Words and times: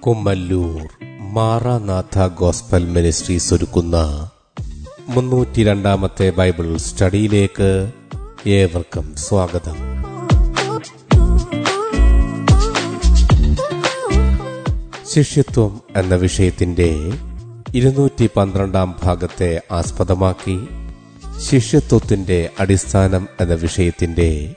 Kummallur 0.00 0.82
Maranatha 1.32 2.26
gospel 2.26 2.84
ministries 2.84 3.54
ഒരുക്കുന്ന 3.54 3.96
മുന്നൂറ്റി 5.08 5.64
രണ്ടാമത്തെ 5.64 6.30
ബൈബിൾ 6.30 6.76
സ്റ്റഡിയിലേക്ക് 6.76 7.92
ഏവർക്കും 8.46 9.16
സ്വാഗതം. 9.16 9.78
ശിഷ്യത്വം 15.14 15.80
എന്ന 15.96 16.14
വിഷയത്തിന്റെ 16.14 16.88
ഇരുന്നൂറ്റി 17.74 18.30
പന്ത്രണ്ടാം 18.36 18.96
ഭാഗത്തെ 19.02 19.60
ആസ്പദമാക്കി 19.72 20.68
ശിഷ്യത്വത്തിന്റെ 21.40 22.50
അടിസ്ഥാനം 22.60 23.28
എന്ന 23.40 23.54
വിഷയത്തിന്റെ 23.54 24.56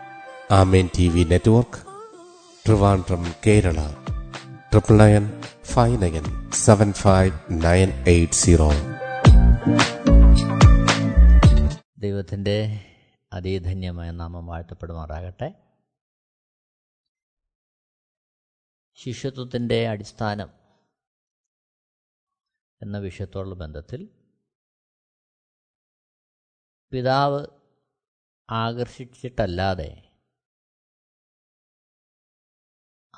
Amen 0.51 0.89
T 0.97 1.07
V 1.07 1.23
network 1.23 1.85
Trivandrum 2.65 3.33
Kerala. 3.47 3.93
Triple 4.71 4.97
nine 4.97 5.41
five 5.65 6.01
nine 6.01 6.51
seven 6.51 6.93
five 6.93 7.39
nine 7.51 7.89
eight 8.07 8.33
zero. 8.33 8.69
ദൈവത്തിന്റെ 11.97 12.85
അതീധന്യമായ 13.33 14.11
നാമം 14.11 14.47
വാഴ്ത്തപ്പെടുമാറാകട്ടെ. 14.47 15.53
ശിഷ്യത്വത്തിന്റെ 18.95 19.87
അടിസ്ഥാനം 19.87 20.49
എന്ന 22.81 22.97
വിഷയത്തോടുള്ള 22.97 23.55
ബന്ധത്തിൽ 23.55 24.09
പിതാവ് 26.91 27.47
ആകർഷിച്ചിട്ടല്ലാതെ 28.49 30.10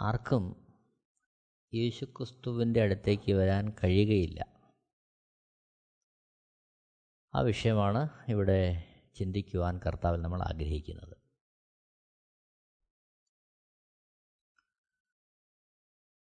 ആർക്കും 0.03 0.63
യേശുക്രിസ്തുവിന്റെ 1.73 2.81
അടുത്തേക്ക് 2.81 3.31
വരാൻ 3.31 3.69
കഴിയുകയില്ല. 3.83 4.45
ആ 7.35 7.39
വിഷയമാണ് 7.39 8.09
ഇവിടെ 8.27 8.83
ചിന്തിക്കുവാൻ 9.15 9.79
കർത്താവിൽ 9.79 10.21
നമ്മൾ 10.21 10.41
ആഗ്രഹിക്കുന്നത്. 10.41 11.17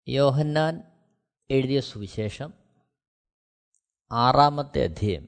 യോഹന്നാൻ 0.07 0.81
എഴുതിയ 1.49 1.81
സുവിശേഷം 1.81 2.53
ആറാമത്തെ 4.11 4.83
അധ്യയം 4.83 5.27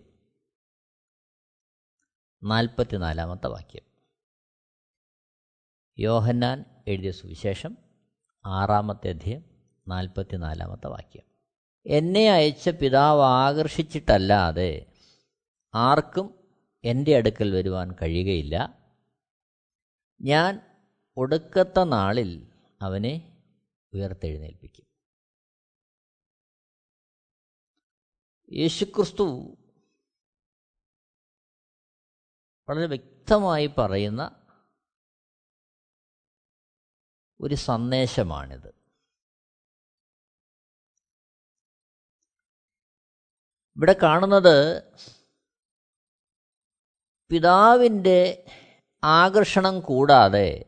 നാൽപ്പത്തിനാലാമത്തെ 2.43 3.47
വാക്യം. 3.47 3.83
യോഹന്നാൻ 5.99 6.83
എഴുതിയ 6.87 7.11
സുവിശേഷം 7.11 7.86
ആറാമത്തെ 8.47 9.09
അധ്യയം 9.09 9.45
നാൽപ്പത്തിനാലാമത്തെ 9.87 10.87
വാക്യം. 10.87 11.23
എന്നെ 11.85 12.29
അയച്ച 12.29 12.69
പിതാവ് 12.69 13.21
ആകർഷിച്ചിട്ടല്ലാതെ 13.21 14.85
ആർക്കും 15.75 16.39
എന്റെ 16.83 17.15
അടുക്കൽ 17.15 17.51
വരുവാൻ 17.51 17.95
കഴിയുകയില്ല. 18.01 18.83
ഞാൻ 20.21 20.75
ഒടുക്കത്ത 21.17 21.83
നാളിൽ 21.83 22.47
അവനെ 22.81 23.43
ഉയർത്തെഴുന്നേൽപ്പിക്കും. 23.93 24.85
യേശുക്രിസ്തു 28.53 29.57
വളരെ 32.69 32.85
വ്യക്തമായി 32.85 33.67
പറയുന്ന 33.67 34.36
ഒരു 37.41 37.55
സന്ദേശമാണിത്. 37.55 38.67
ഇവിടെ 43.75 43.95
കാണുന്നത് 44.03 44.83
പിതാവിന്റെ 47.29 48.45
ആകർഷണം 49.03 49.79
കൂടാതെ 49.79 50.65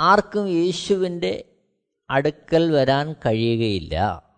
ആർക്കും 0.00 0.48
യേശുവിന്റെ 0.48 1.62
അടുക്കൽ 2.10 2.70
വരാൻ 2.70 3.12
കഴിയുകയില്ല. 3.12 4.28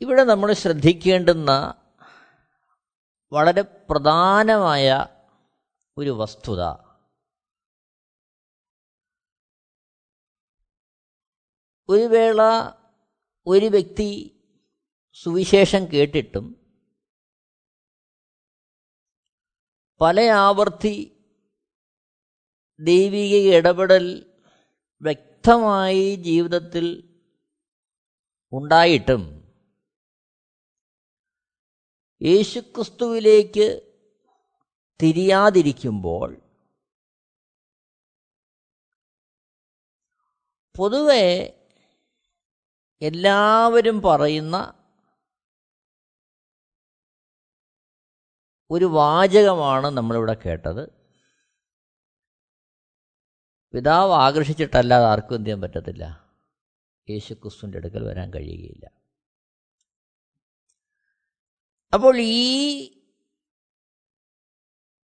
ഇവിടെ 0.00 0.24
നമ്മൾ 0.24 0.52
ശ്രദ്ധിക്കേണ്ടുന്ന 0.52 1.74
വളരെ 3.32 3.62
പ്രധാനമായ 3.62 5.13
ഒരു 5.98 6.10
വസ്തുത. 6.10 6.62
ഒരു 11.88 12.02
വേള 12.02 12.40
ഒരു 13.46 13.66
വ്യക്തി 13.66 14.10
സുവിശേഷം 15.14 15.82
കേട്ടിട്ടും 15.92 16.46
പല 20.00 20.20
ആവർത്തി 20.20 20.94
ദൈവിക 22.80 23.54
ഇടപെടൽ 23.56 24.06
വ്യക്തമായി 25.02 26.16
ജീവിതത്തിൽ 26.16 26.86
ഉണ്ടായിട്ടും 28.52 29.22
യേശുക്രിസ്തുവിലേക്ക് 32.22 33.93
തിരിയാതിരിക്കുമ്പോൾ 35.02 36.36
പൊതുവെ 40.76 41.60
എല്ലാവരും 43.02 44.02
പറയുന്ന 44.02 44.74
ഒരു 48.70 48.84
വാചകമാണ് 48.84 49.86
നമ്മളിവിടെ 49.86 50.36
കേട്ടത്. 50.46 50.88
പിതാവ് 53.72 54.12
ആകർഷിച്ചിട്ടല്ലാതെ 54.12 55.06
ആർക്കും 55.06 55.34
എന്ത് 55.34 55.46
ചെയ്യാൻ 55.46 55.60
പറ്റത്തില്ല. 55.60 56.32
യേശു 57.10 57.34
ക്രിസ്തുവിന്റെ 57.34 57.78
അടുക്കൽ 57.78 58.04
വരാൻ 58.04 58.34
കഴിയുകയില്ല. 58.34 58.90
അപ്പോൾ 61.94 62.16
ഈ 62.18 62.93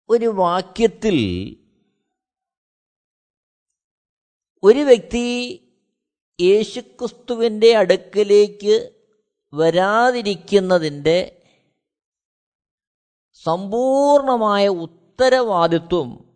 ഒരു 0.09 0.25
വാക്യത്തിൽ 0.25 1.18
ഒരു 4.63 4.79
വ്യക്തി 4.79 5.25
യേശുക്രിസ്തുവിന്റെ 6.41 7.75
അടുക്കലേക്ക് 7.75 9.03
വരാതിരിക്കുന്നതിന്റെ 9.53 11.41
സമ്പൂർണമായ 13.34 14.67
ഉത്തരവാദിത്വം 14.67 16.35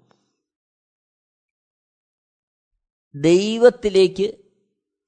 ദൈവത്തിലേക്ക് 3.15 4.45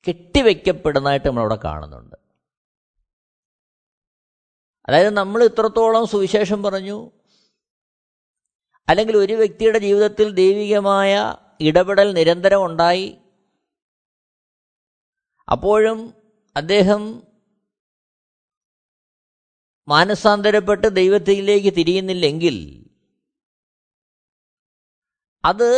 കെട്ടിവെക്കപ്പെടുന്നതായിട്ട് 0.08 1.28
നമ്മളവിടെ 1.28 1.60
കാണുന്നുണ്ട്. 1.64 2.16
അതായത് 4.90 5.10
നമ്മൾ 5.10 5.44
ഇത്രത്തോളം 5.44 6.08
സുവിശേഷം 6.08 6.64
പറഞ്ഞു 6.64 7.12
അല്ലെങ്കിൽ 8.88 9.18
ഒരു 9.18 9.34
വ്യക്തിയുടെ 9.34 9.80
ജീവിതത്തിൽ 9.80 10.28
ദൈവികമായ 10.34 11.12
ഇടപെടൽ 11.60 12.14
നിരന്തരം 12.14 12.66
ഉണ്ടായി. 12.66 13.08
അപ്പോഴും 15.48 16.00
അദ്ദേഹം 16.56 17.02
മാനസാന്തരപ്പെട്ട് 19.88 20.88
ദൈവത്തിലേക്ക് 20.88 21.74
തിരിയുന്നില്ലെങ്കിൽ 21.78 22.58
അത് 25.44 25.70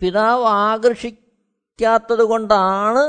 പിതാവ് 0.00 0.44
ആകർഷിക്കാത്തത് 0.44 2.22
കൊണ്ടാണ് 2.22 3.04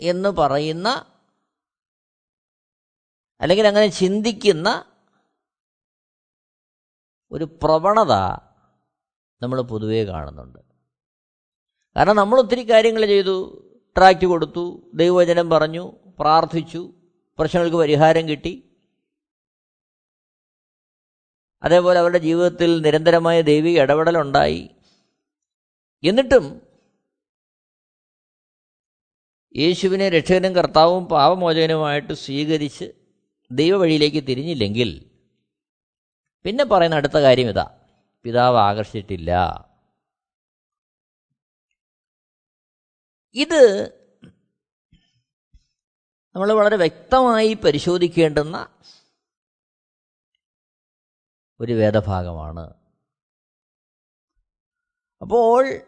എന്ന് 0.00 0.28
പറയുന്ന 0.28 0.88
അല്ലെങ്കിൽ 3.40 3.66
അങ്ങനെ 3.66 3.86
ചിന്തിക്കുന്ന 3.86 4.68
ഒരു 7.30 7.44
പ്രവണത 7.44 8.12
നമ്മൾ 9.42 9.60
പൊതുവേ 9.60 10.04
കാണുന്നുണ്ട്. 10.04 10.58
കാരണം 11.96 12.16
നമ്മൾ 12.16 12.40
ഒത്തിരി 12.40 12.70
കാര്യങ്ങൾ 12.70 13.06
ചെയ്തു. 13.06 13.62
ട്രാക്റ്റ് 13.96 14.26
കൊടുത്തു. 14.26 14.90
ദൈവവചനം 14.94 15.50
പറഞ്ഞു. 15.50 15.92
പ്രാർത്ഥിച്ചു. 16.18 16.94
പ്രശ്നങ്ങൾക്ക് 17.38 17.76
പരിഹാരം 17.76 18.28
കിട്ടി. 18.28 18.76
അതേപോലെ 21.62 22.00
അവരുടെ 22.00 22.18
ജീവിതത്തിൽ 22.18 22.80
നിരന്തരമായ 22.80 23.42
ദൈവിക 23.42 23.80
ഇടപെടലുണ്ടായി. 23.80 24.70
എന്നിട്ടും 26.04 26.60
യേശുവിനെ 29.56 30.08
രക്ഷകനും 30.08 30.54
കർത്താവും 30.54 31.06
പാപമോചകനുമായിട്ട് 31.06 32.12
സ്വീകരിച്ച് 32.12 32.92
ദൈവവഴിയിലേക്ക് 33.50 34.16
തിരിഞ്ഞില്ലെങ്കിൽ 34.16 35.15
പിന്നെ 36.46 36.64
പറയുന്ന 36.64 36.96
അടുത്ത 36.96 37.12
കാര്യം 37.12 37.48
ഇതാ. 37.48 37.78
പിതാവ് 38.24 38.56
ആകർഷിച്ചിട്ടില്ല. 38.56 39.30
ഇത് 43.34 43.92
നമ്മൾ 46.36 46.52
വളരെ 46.52 46.76
വ്യക്തമായി 46.76 47.54
പരിശോധിക്കേണ്ടുന്ന 47.54 48.68
ഒരു 51.60 51.72
വേദഭാഗമാണ്. 51.72 52.74
അപ്പോൾ 55.22 55.80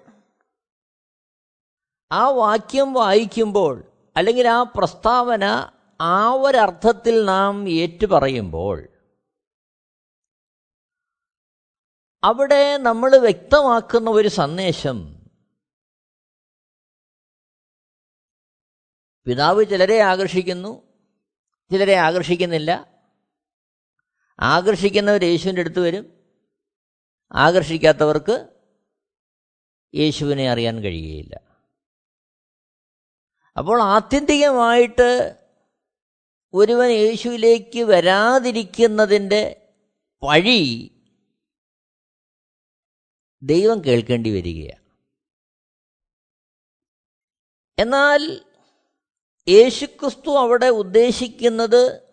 ആ 2.13 2.29
വാക്യം 2.29 2.93
വായിക്കുമ്പോൾ 2.93 3.85
അല്ലെങ്കിൽ 4.17 4.49
ആ 4.49 4.63
പ്രസ്താവന 4.63 5.45
ആ 6.01 6.31
ഒരർത്ഥത്തിൽ 6.31 7.25
നാം 7.25 7.69
ഏറ്റുപറയുമ്പോൾ 7.69 8.98
അവിടെ 12.25 12.77
നമ്മൾ 12.77 13.17
വ്യക്തമാക്കുന്ന 13.17 14.11
ഒരു 14.11 14.29
സന്ദേശം. 14.29 15.15
പിതാവ് 19.27 19.65
ചിലരെ 19.65 20.01
ആകർഷിക്കുന്നു 20.01 20.83
ചിലരെ 21.73 21.95
ആകർഷിക്കുന്നില്ല. 21.95 23.03
ആകർഷിക്കുന്നവർ 24.41 25.25
യേശുവിന്റെ 25.25 25.61
അടുത്ത് 25.61 25.81
വരും. 25.81 26.35
ആകർഷിക്കാത്തവർക്ക് 27.33 28.49
യേശുവിനെ 29.95 30.51
അറിയാൻ 30.51 30.81
കഴിയുകയില്ല. 30.81 31.41
അപ്പോൾ 33.59 33.83
ആത്യന്തികമായിട്ട് 33.83 35.39
ഒരുവൻ 36.55 36.89
യേശുവിലേക്ക് 36.89 37.83
വരാതിരിക്കുന്നതിന്റെ 37.83 39.73
പഴി 40.23 40.95
ദൈവം 43.43 43.85
കേൾക്കേണ്ടി 43.85 44.31
വരികയാണ്. 44.31 44.89
എന്നാൽ 47.79 48.45
യേശുക്രിസ്തു 49.49 50.31
അവിടെ 50.31 50.67
ഉദ്ദേശിക്കുന്നത് 50.67 52.09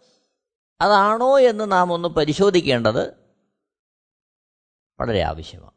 അതാണോ 0.82 1.40
എന്ന് 1.40 1.72
നാം 1.72 1.94
ഒന്ന് 1.94 2.08
പരിശോധിക്കേണ്ടത് 2.08 3.26
വളരെ 5.00 5.22
ആവശ്യമാണ്. 5.22 5.76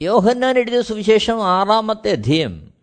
യോഹന്നാൻ 0.00 0.58
എഴുതിയ 0.58 0.82
സുവിശേഷം 0.82 1.46
ആറാമത്തെ 1.46 2.10
അധ്യയം 2.10 2.74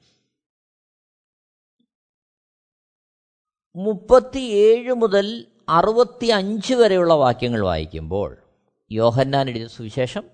മുപ്പത്തിയേഴ് 3.76 4.94
മുതൽ 4.94 5.48
അറുപത്തി 5.70 6.26
അഞ്ച് 6.26 6.74
വരെയുള്ള 6.74 7.14
വാക്യങ്ങൾ 7.14 7.62
വായിക്കുമ്പോൾ 7.62 8.43
യോഹന്നാൻ 8.94 9.50
എഴുതിയ 9.50 9.68
സുവിശേഷം 9.68 10.30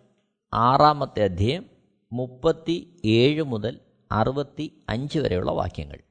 ആറാമത്തെ 0.53 1.23
അധ്യയം 1.23 1.69
മുപ്പത്തി 2.11 3.01
ഏഴ് 3.06 3.44
മുതൽ 3.44 3.79
അറുപത്തി 4.11 4.85
അഞ്ച് 4.89 5.19
വരെയുള്ള 5.19 5.51
വാക്യങ്ങൾ. 5.51 6.03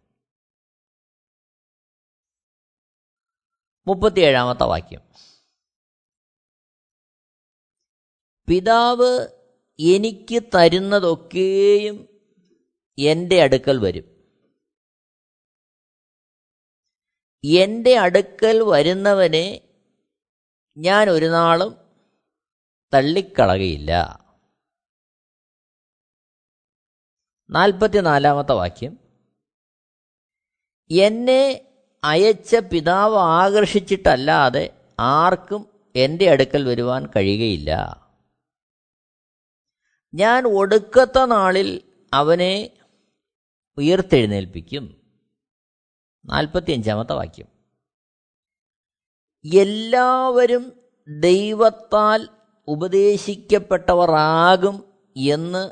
മുപ്പത്തിയേഴാമത്തെ 3.86 4.64
വാക്യം. 4.64 5.00
പിതാവ് 8.48 9.28
എനിക്ക് 9.80 10.42
തരുന്നതൊക്കെയും 10.54 12.08
എന്റെ 12.98 13.42
അടുക്കൽ 13.42 13.78
വരും. 13.78 14.04
എന്റെ 17.44 17.98
അടുക്കൽ 17.98 18.62
വരുന്നവനെ 18.62 19.60
ഞാൻ 20.76 21.10
ഒരു 21.10 21.26
നാളും 21.26 21.87
തള്ളിക്കളകയില്ല 22.94 24.24
നാൽപ്പത്തിനാലാമത്തെ 27.50 28.52
വാക്യം. 28.52 28.98
എന്നെ 30.90 31.68
അയച്ച 32.04 32.56
പിതാവ് 32.56 33.16
ആകർഷിച്ചിട്ടല്ലാതെ 33.16 34.86
ആർക്കും 35.00 35.80
എന്റെ 35.96 36.30
അടുക്കൽ 36.30 36.64
വരുവാൻ 36.64 37.06
കഴിയുകയില്ല. 37.16 37.74
ഞാൻ 40.14 40.44
ഒടുക്കത്ത 40.46 41.24
നാളിൽ 41.24 41.82
അവനെ 42.12 42.78
ഉയർത്തെഴുന്നേൽപ്പിക്കും. 43.78 45.12
നാൽപ്പത്തിയഞ്ചാമത്തെ 46.24 47.12
വാക്യം. 47.12 47.46
എല്ലാവരും 49.54 50.82
ദൈവത്താൽ 51.20 52.37
ഉപദേശിക്കപ്പെട്ടവർ 52.68 54.10
ആകും 54.10 54.84
എന്ന് 55.16 55.70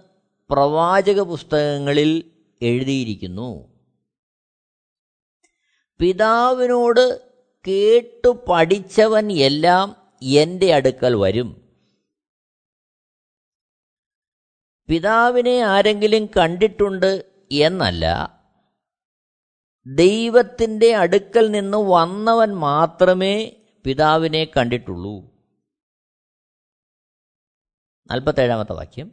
പ്രവാചക 0.53 1.21
പുസ്തകങ്ങളിൽ 1.21 2.31
എഴുതിയിരിക്കുന്നു. 2.63 3.69
പിതാവിനോട് 5.99 7.21
കേട്ടു 7.69 8.45
പഠിച്ചവൻ 8.49 9.33
എല്ലാം 9.33 9.97
എന്റെ 10.23 10.75
അടുക്കൽ 10.75 11.17
വരും. 11.17 11.69
പിതാവിനെ 14.89 15.61
ആരെങ്കിലും 15.61 16.27
കണ്ടിട്ടുണ്ട് 16.27 17.25
എന്നല്ല. 17.53 18.37
ദൈവത്തിന്റെ 19.87 20.95
അടുക്കൽ 20.95 21.51
നിന്ന് 21.51 21.79
വന്നവൻ 21.79 22.57
മാത്രമേ 22.57 23.53
പിതാവിനെ 23.85 24.45
കണ്ടിട്ടുള്ളൂ. 24.45 25.36
നാൽപ്പത്തേഴാമത്തെ 28.11 28.73
വാക്യം. 28.73 29.13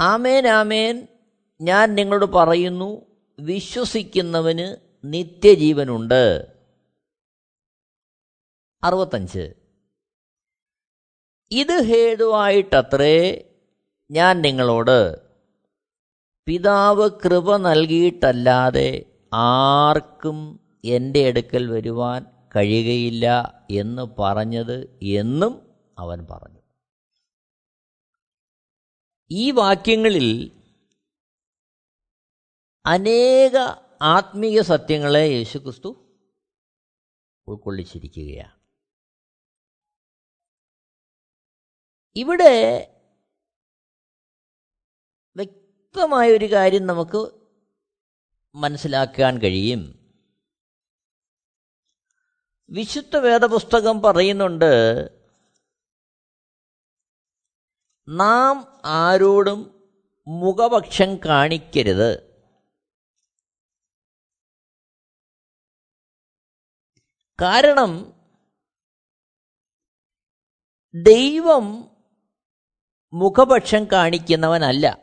ആമേൻ 0.00 0.46
ആമേൻ. 0.46 1.08
ഞാൻ 1.60 1.94
നിങ്ങളോട് 1.94 2.24
പറയുന്നു 2.24 3.02
വിശ്വസിക്കുന്നവന് 3.38 4.76
നിത്യജീവനുണ്ട്. 5.04 6.52
അറുപത്തഞ്ച്. 8.84 9.54
ഇത് 11.50 11.82
ഹേതുവായിട്ടത്രേ 11.82 13.44
ഞാൻ 14.10 14.40
നിങ്ങളോട്. 14.40 15.16
പിതാവ് 16.46 17.10
കൃപ 17.24 17.56
നൽകിയിട്ടല്ലാതെ 17.56 19.04
ആർക്കും 19.32 20.60
എന്റെ 20.84 21.26
അടുക്കൽ 21.26 21.70
വരുവാൻ 21.70 22.26
കഴിയുകയില്ല 22.56 23.54
എന്ന് 23.70 24.06
പറഞ്ഞത് 24.18 24.98
എന്നും 25.02 25.66
അവൻ 25.98 26.26
പറഞ്ഞു. 26.30 26.55
ഈ 29.30 29.50
വാക്യങ്ങളിൽ 29.50 30.52
അനേക 32.86 33.56
ആത്മീയ 34.02 34.62
സത്യങ്ങളെ 34.62 35.26
യേശുക്രിസ്തു 35.28 36.18
ഉൾക്കൊള്ളിച്ചിരിക്കുകയാണ്. 37.48 38.60
ഇവിടെ 42.16 42.54
വ്യക്തമായ 45.36 46.32
ഒരു 46.32 46.52
കാര്യം 46.52 46.86
നമുക്ക് 46.86 47.30
മനസ്സിലാക്കാൻ 48.54 49.38
കഴിയും. 49.38 50.14
വിശുദ്ധ 52.70 53.16
വേദപുസ്തകം 53.16 54.02
പറയുന്നുണ്ട് 54.02 54.72
നാം 58.08 58.82
ആരോടും 58.84 59.90
മുഖപക്ഷം 60.26 61.16
കാണിക്കരുത്. 61.16 62.26
കാരണം 67.40 68.12
ദൈവം 70.94 71.90
മുഖപക്ഷം 73.12 73.84
കാണിക്കുന്നവനല്ല. 73.92 74.98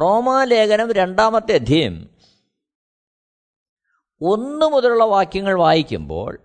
റോമാലേഖനം 0.00 0.92
രണ്ടാമത്തെ 0.92 1.54
അധ്യയം. 1.54 2.16
ഒന്ന് 4.20 4.66
മുതലുള്ള 4.66 5.04
വാക്യങ്ങൾ 5.04 5.58
വായിക്കുമ്പോൾ 5.58 6.38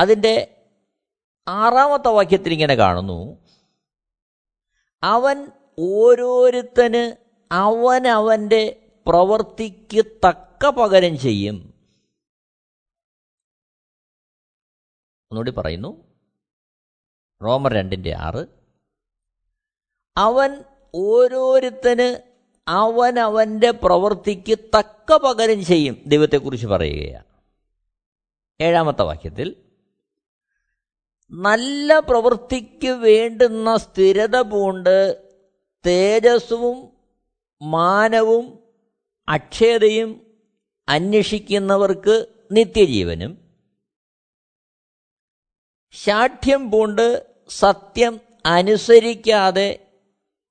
അതിന്റെ 0.00 0.52
ആറാമത്തെ 1.48 2.08
വാക്യത്തിൽ 2.08 2.52
ഇങ്ങനെ 2.52 2.74
കാണുന്നു. 2.74 3.38
അവൻ 5.02 5.48
ഓരോരുത്തന് 5.78 7.16
അവൻ 7.52 8.08
അവന്റെ 8.08 8.92
പ്രവൃത്തിക്ക് 9.06 10.04
തക്ക 10.28 10.70
പകരം 10.70 11.18
ചെയ്യും. 11.18 11.74
ഒന്നുകൂടി 15.32 15.50
പറയുന്നു. 15.50 16.04
റോമർ 17.44 17.72
രണ്ടിന്റെ 17.72 18.16
ആറ്. 18.16 18.46
അവൻ 20.16 20.64
ഓരോരുത്തന് 20.94 22.32
അവൻ 22.68 23.18
അവന്റെ 23.18 23.70
പ്രവൃത്തിക്ക് 23.70 24.58
തക്ക 24.58 25.16
പകരം 25.16 25.64
ചെയ്യും 25.64 26.02
ദൈവത്തെക്കുറിച്ച് 26.06 26.66
പറയുകയാണ്. 26.66 27.24
ഏഴാമത്തെ 28.60 29.02
വാക്യത്തിൽ 29.02 29.65
നല്ല 31.30 31.98
പ്രവൃത്തിക്ക് 31.98 32.88
വേണ്ടുന്ന 32.88 33.76
സ്ഥിരത 33.76 34.36
പൂണ്ട് 34.40 35.22
തേജസ്സും 35.86 36.92
മാനവും 37.62 38.58
അക്ഷയതയും 39.28 40.26
അന്വേഷിക്കുന്നവർക്ക് 40.88 42.26
നിത്യജീവനും. 42.52 43.38
ശാഠ്യം 45.90 46.70
പൂണ്ട് 46.70 47.26
സത്യം 47.48 48.20
അനുസരിക്കാതെ 48.46 49.98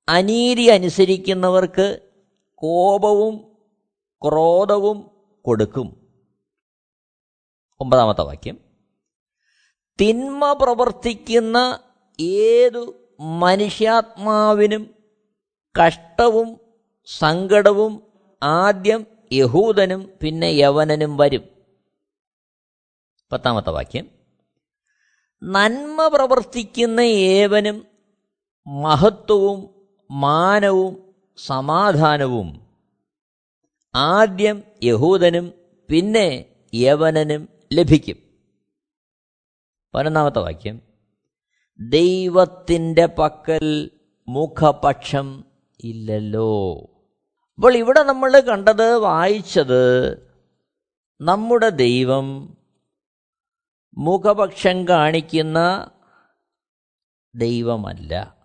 അനീതി 0.08 0.62
അനുസരിക്കുന്നവർക്ക് 0.62 2.10
കോപവും 2.54 3.56
ക്രോധവും 4.28 5.10
കൊടുക്കും. 5.44 6.12
ഒമ്പതാമത്തെ 7.80 8.22
വാക്യം. 8.22 8.65
തിന്മ 10.00 10.52
പ്രവർത്തിക്കുന്ന 10.52 11.80
ഏതു 12.20 12.94
മനുഷ്യാത്മാവിനും 13.20 14.94
കഷ്ടവും 15.78 16.60
സങ്കടവും 17.06 18.02
ആദ്യം 18.42 19.06
യഹൂദനും 19.32 20.12
പിന്നെ 20.22 20.46
യവനനും 20.46 21.16
വരും. 21.16 21.44
പത്താമത്തെ 23.32 23.70
വാക്യം. 23.70 24.10
നന്മ 25.42 26.08
പ്രവർത്തിക്കുന്ന 26.08 27.00
ഏവനും 27.00 27.86
മഹത്വവും 28.66 29.68
മാനവും 30.10 31.14
സമാധാനവും 31.36 32.60
ആദ്യം 33.94 34.62
യഹൂദനും 34.84 35.54
പിന്നെ 35.88 36.44
യവനനും 36.74 37.48
ലഭിക്കും. 37.72 38.25
പതിനൊന്നാമത്തെ 39.96 40.38
വാക്യം. 40.38 40.82
ദൈവത്തിന്റെ 41.88 43.06
പക്കൽ 43.06 43.90
മുഖപക്ഷം 44.28 45.44
ഇല്ലല്ലോ. 45.80 46.74
അപ്പോൾ 47.54 47.76
ഇവിടെ 47.76 48.02
നമ്മൾ 48.02 48.40
കണ്ടത് 48.40 48.96
വായിച്ചത് 48.96 50.12
നമ്മുടെ 51.20 51.68
ദൈവം 51.68 52.56
മുഖപക്ഷം 53.98 54.88
കാണിക്കുന്ന 54.88 55.90
ദൈവമല്ല. 57.34 58.36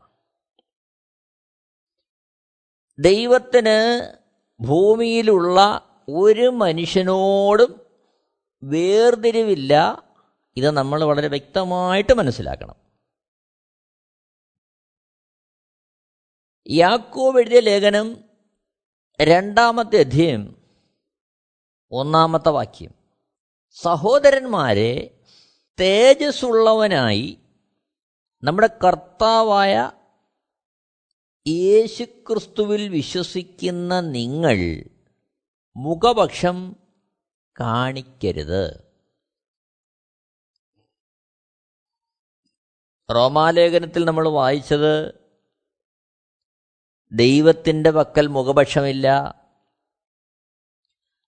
ദൈവത്തിന് 3.00 4.08
ഭൂമിയിലുള്ള 4.60 5.86
ഒരു 6.10 6.50
മനുഷ്യനോടും 6.50 7.82
വേർതിരിവില്ല. 8.64 10.04
ഇത് 10.58 10.72
നമ്മൾ 10.72 11.04
വളരെ 11.04 11.28
വ്യക്തമായിട്ട് 11.28 12.14
മനസ്സിലാക്കണം. 12.14 12.76
യാക്കോബ് 16.70 17.40
എഴുതിയ 17.40 17.60
ലേഖനം 17.60 18.24
രണ്ടാമത്തെ 19.22 20.00
അധ്യയം 20.00 20.64
ഒന്നാമത്തെ 21.92 22.50
വാക്യം. 22.50 22.92
സഹോദരന്മാരെ 23.72 25.20
തേജസ്സുള്ളവനായി 25.80 27.40
നമ്മുടെ 28.44 28.68
കർത്താവായ 28.68 29.92
യേശുക്രിസ്തുവിൽ 31.48 32.90
വിശ്വസിക്കുന്ന 32.90 34.00
നിങ്ങൾ 34.00 34.84
മുഖപക്ഷം 35.76 36.76
കാണിക്കരുത്. 37.60 38.91
റോമാലേഖനത്തിൽ 43.12 44.06
നമ്മൾ 44.06 44.30
വായിച്ചത് 44.30 45.22
ദൈവത്തിന്റെ 47.12 47.92
പക്കൽ 47.92 48.28
മുഖപക്ഷമില്ല. 48.28 49.08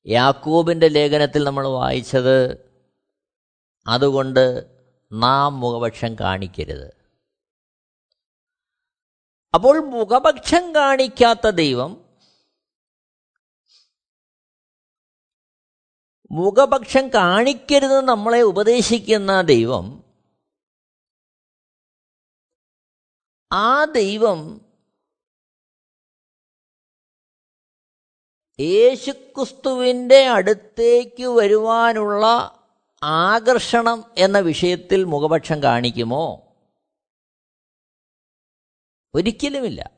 യാക്കൂബിന്റെ 0.07 0.87
ലേഖനത്തിൽ 0.87 1.43
നമ്മൾ 1.43 1.67
വായിച്ചത് 1.67 2.67
അതുകൊണ്ട് 3.87 4.69
നാം 5.11 5.59
മുഖപക്ഷം 5.59 6.15
കാണിക്കരുത്. 6.19 6.93
അപ്പോൾ 9.53 9.89
മുഖപക്ഷം 9.89 10.75
കാണിക്കാത്ത 10.75 11.49
ദൈവം 11.49 12.03
മുഖപക്ഷം 16.31 17.07
കാണിക്കരുത് 17.07 18.01
നമ്മളെ 18.01 18.41
ഉപദേശിക്കുന്ന 18.41 19.41
ദൈവം 19.41 20.02
ആ 23.53 23.85
ദൈവം 23.85 24.61
യേശുക്രിസ്തുവിന്റെ 28.59 30.25
അടുത്തേക്ക് 30.25 31.23
വരുവാനുള്ള 31.23 32.25
ആകർഷണം 33.03 34.11
എന്ന 34.17 34.39
വിഷയത്തിൽ 34.39 35.03
മുഖപക്ഷം 35.03 35.63
കാണിക്കുമോ? 35.63 36.53
ഒരിക്കലുമില്ല. 39.15 39.91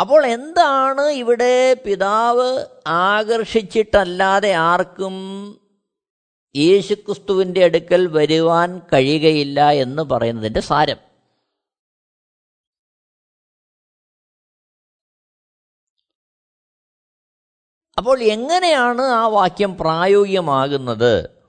അപ്പോൾ 0.00 0.26
എന്താണ് 0.26 1.00
ഇവിടെ 1.00 1.74
പിതാവ് 1.74 2.66
ആകർഷിച്ചിട്ടല്ലാതെ 2.86 4.52
ആർക്കും 4.52 5.14
യേശുക്രിസ്തുവിന്റെ 6.56 7.64
അടുക്കൽ 7.64 8.06
വരുവാൻ 8.06 8.78
കഴിയുകയില്ല 8.78 9.70
എന്ന് 9.70 10.02
പറയുന്നതിന്റെ 10.02 10.60
സാരം. 10.60 10.96
അപ്പോൾ 17.98 18.22
എങ്ങനെയാണ് 18.22 19.02
ആ 19.02 19.26
വാക്യം 19.26 19.76
പ്രായോഗികമാകുന്നത്? 19.76 21.42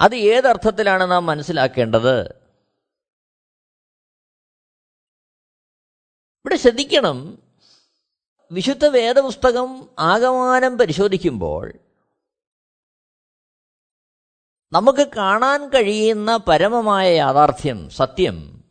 അത് 0.00 0.14
ഏതർത്ഥത്തിലാണ് 0.16 1.10
നാം 1.10 1.26
മനസ്സിലാക്കേണ്ടത്? 1.26 2.28
ഇവിടെ 6.44 6.56
ശ്രദ്ധിക്കണം. 6.56 7.42
വിശുദ്ധ 8.52 8.86
വേദപുസ്തകം 8.86 9.90
ആകമാനം 9.98 10.78
പരിശോധിക്കുമ്പോൾ 10.78 11.89
നമുക്ക് 14.72 15.12
കാണാൻ 15.16 15.68
കഴിയുന്ന 15.68 16.36
പരമമായ 16.36 17.14
യാഥാർത്ഥ്യം 17.14 17.90
സത്യം. 17.90 18.64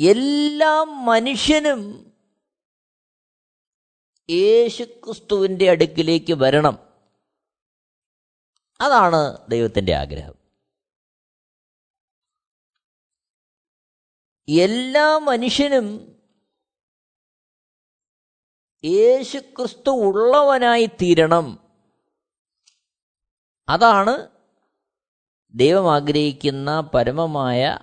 എല്ലാ 0.00 0.82
മനുഷ്യനും 0.82 2.12
യേശുക്രിസ്തുവിന്റെ 4.30 5.70
അടുക്കിലേക്ക് 5.70 6.32
വരണം. 6.32 6.78
അതാണ് 8.80 9.50
ദൈവത്തിന്റെ 9.50 9.94
ആഗ്രഹം. 9.94 10.34
എല്ലാ 14.48 15.18
മനുഷ്യനും 15.18 16.16
യേശുക്രിസ്തു 18.84 19.90
ഉള്ളവനായി 19.90 20.86
തീരണം. 20.86 21.71
അതാണ് 23.68 24.28
ദൈവം 25.54 25.94
ആഗ്രഹിക്കുന്ന 25.94 26.80
പരമമായ 26.80 27.78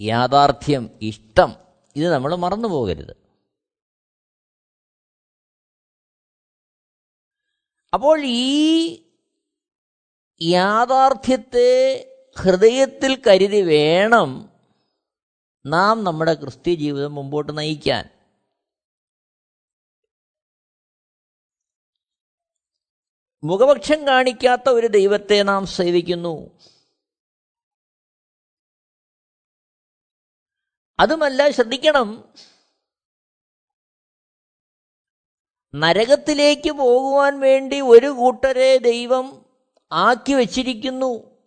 യാഥാർത്ഥ്യം 0.00 0.98
ഇഷ്ടം. 1.02 1.54
ഇത് 1.96 2.12
നമ്മൾ 2.12 2.34
മറന്നു 2.34 2.68
പോകരുത്. 2.68 3.16
അപ്പോൾ 7.94 8.22
ഈ 8.24 9.02
യാഥാർത്ഥ്യത്തെ 10.42 12.08
ഹൃദയത്തിൽ 12.40 13.22
കരുതി 13.26 13.62
വേണം 13.62 14.50
നാം 15.66 16.04
നമ്മുടെ 16.04 16.34
ക്രിസ്ത്യ 16.34 16.74
ജീവിതം 16.74 17.14
മുമ്പോട്ട് 17.14 17.58
നയിക്കാൻ. 17.58 18.21
മുഖപക്ഷം 23.44 24.06
കാണിക്കാത്ത 24.06 24.68
ഒരു 24.68 24.86
ദൈവത്തെ 24.86 25.42
നാം 25.42 25.66
സേവിക്കുന്നു. 25.66 26.50
അതുമല്ല 31.00 31.50
ശ്രദ്ധിക്കണം. 31.50 32.34
നരകത്തിലേക്ക് 35.74 36.70
പോകുവാൻ 36.70 37.40
വേണ്ടി 37.40 37.80
ഒരു 37.80 38.06
കൂട്ടരെ 38.06 38.76
ദൈവം 38.76 39.46
ആക്കി 39.92 40.32
വച്ചിരിക്കുന്നു 40.32 41.38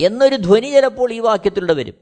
എന്നൊരു 0.00 0.36
ധ്വനി 0.36 0.66
ചിലപ്പോൾ 0.66 1.12
ഈ 1.12 1.18
വാക്യത്തിലൂടെ 1.18 1.74
വരും. 1.74 1.94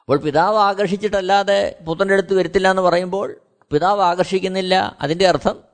അപ്പോൾ 0.00 0.20
പിതാവ് 0.20 0.56
ആകർഷിച്ചിട്ടല്ലാതെ 0.56 1.78
പുത്രന്റെ 1.86 2.14
അടുത്ത് 2.14 2.34
വരുത്തില്ല 2.34 2.70
എന്ന് 2.70 2.82
പറയുമ്പോൾ 2.82 3.40
പിതാവ് 3.72 4.02
ആകർഷിക്കുന്നില്ല. 4.02 4.96
അതിന്റെ 5.00 5.26
അർത്ഥം 5.26 5.71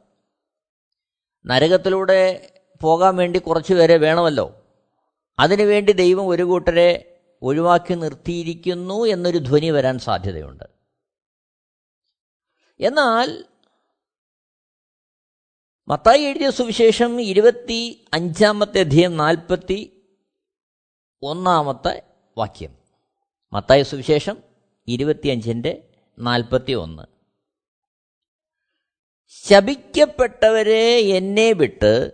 നരകത്തിലൂടെ 1.49 2.53
പോകാൻ 2.83 3.17
വേണ്ടി 3.17 3.39
കുറച്ച് 3.39 3.75
പേരെ 3.75 3.97
വേണമല്ലോ. 3.97 4.67
അതിനുവേണ്ടി 5.39 5.93
ദൈവം 5.93 6.29
ഒരു 6.29 6.43
കൂട്ടരെ 6.43 7.21
ഒഴിവാക്കി 7.43 7.95
നിർത്തിയിരിക്കുന്നു 7.95 9.05
എന്നൊരു 9.05 9.39
ധ്വനി 9.39 9.71
വരാൻ 9.71 9.99
സാധ്യതയുണ്ട്. 9.99 10.65
എന്നാൽ 12.81 13.45
മത്തായി 15.89 16.21
എഴുതിയ 16.21 16.51
സുവിശേഷം 16.51 17.21
ഇരുപത്തി 17.21 18.05
അഞ്ചാമത്തെ 18.15 18.81
അധ്യയം 18.81 19.17
നാൽപ്പത്തി 19.17 20.03
ഒന്നാമത്തെ 21.23 22.03
വാക്യം. 22.39 22.79
മത്തായ 23.53 23.83
സുവിശേഷം 23.83 24.39
ഇരുപത്തിയഞ്ചിന്റെ 24.89 25.89
നാൽപ്പത്തി 26.19 26.73
ഒന്ന് 26.73 27.18
ശപിക്കപ്പെട്ടവരെ 29.31 30.99
എന്നെ 30.99 31.53
വിട്ട് 31.53 32.13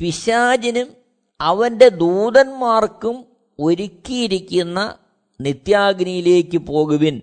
പിശാചിനും 0.00 0.96
അവന്റെ 1.40 1.88
ദൂതന്മാർക്കും 1.88 3.26
ഒരുക്കിയിരിക്കുന്ന 3.58 4.98
നിത്യാഗ്നിയിലേക്ക് 5.40 6.58
പോകുവിൻ. 6.58 7.22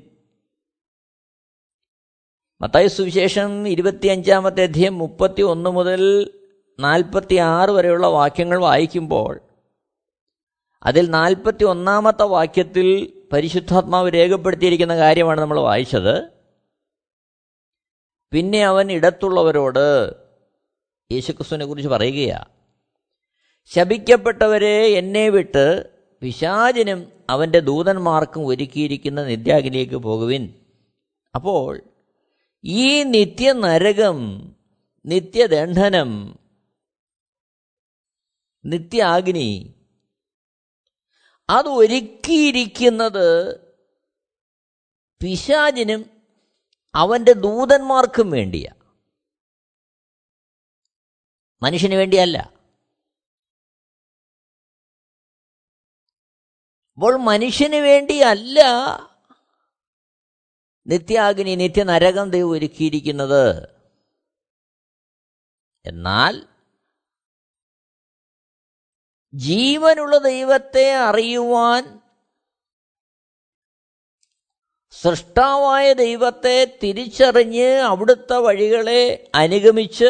മത്തായ 2.61 2.87
സുവിശേഷം 2.87 3.67
ഇരുപത്തിയഞ്ചാമത്തെ 3.67 4.63
അധ്യയം 4.63 4.97
മുപ്പത്തി 4.97 5.41
ഒന്ന് 5.41 5.69
മുതൽ 5.69 6.31
നാൽപ്പത്തി 6.79 7.35
ആറ് 7.35 7.69
വരെയുള്ള 7.69 8.07
വാക്യങ്ങൾ 8.07 8.59
വായിക്കുമ്പോൾ 8.59 9.39
അതിൽ 10.83 11.09
നാൽപ്പത്തി 11.09 11.63
ഒന്നാമത്തെ 11.63 12.23
വാക്യത്തിൽ 12.23 13.13
പരിശുദ്ധാത്മാവ് 13.33 14.13
രേഖപ്പെടുത്തിയിരിക്കുന്ന 14.13 14.97
കാര്യമാണ് 14.97 15.41
നമ്മൾ 15.41 15.59
വായിച്ചത്. 15.59 16.38
പിന്നെ 18.31 18.65
അവൻ 18.65 18.91
ഇടത്തുള്ളവരോട് 18.91 19.85
യേശുക്രിസ്തുവിനെ 21.11 21.65
കുറിച്ച് 21.65 21.89
പറയുകയാ 21.89 22.45
ശപിക്കപ്പെട്ടവരെ 23.65 24.93
എന്നെ 24.93 25.29
വിട്ട് 25.29 25.93
പിശാചിനും 26.21 27.11
അവന്റെ 27.29 27.59
ദൂതന്മാർക്കും 27.59 28.45
ഒരുക്കിയിരിക്കുന്ന 28.45 29.23
നിത്യാഗ്നിയിലേക്ക് 29.23 29.95
പോകുവിൻ. 29.95 30.53
അപ്പോൾ 31.35 31.81
ഈ 32.63 33.03
നിത്യനരകം 33.03 34.17
നിത്യദണ്ഡനം 35.05 36.37
നിത്യാഗ്നി 38.65 39.75
അത് 41.49 41.69
ഒരുക്കിയിരിക്കുന്നത് 41.69 43.27
പിശാചിനും 45.21 46.18
അവന്റെ 46.95 47.33
ദൂതന്മാർക്കും 47.33 48.31
വേണ്ടിയാ. 48.31 48.73
മനുഷ്യന് 51.61 51.93
വേണ്ടിയല്ല. 51.93 52.37
അപ്പോൾ 56.93 57.17
മനുഷ്യന് 57.17 57.75
വേണ്ടിയല്ല 57.75 58.59
നിത്യാഗ്നി 60.87 61.55
നിത്യനരകം 61.55 62.29
ദൈവം 62.29 62.49
ഒരുക്കിയിരിക്കുന്നത്. 62.49 63.79
എന്നാൽ 65.85 66.47
ജീവനുള്ള 69.33 70.17
ദൈവത്തെ 70.17 70.95
അറിയുവാൻ 70.95 71.98
സൃഷ്ടാവായ 74.93 75.93
ദൈവത്തെ 75.93 76.55
തിരിച്ചറിഞ്ഞ് 76.83 77.69
അവിടുത്തെ 77.81 78.37
വഴികളെ 78.37 79.29
അനുഗമിച്ച് 79.35 80.09